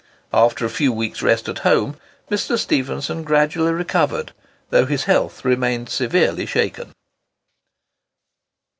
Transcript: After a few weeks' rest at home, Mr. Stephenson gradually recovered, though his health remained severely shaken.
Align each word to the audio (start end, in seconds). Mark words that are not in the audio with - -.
After 0.33 0.65
a 0.65 0.69
few 0.71 0.91
weeks' 0.91 1.21
rest 1.21 1.47
at 1.47 1.59
home, 1.59 1.95
Mr. 2.31 2.57
Stephenson 2.57 3.21
gradually 3.21 3.71
recovered, 3.71 4.31
though 4.71 4.87
his 4.87 5.03
health 5.03 5.45
remained 5.45 5.89
severely 5.89 6.47
shaken. 6.47 6.93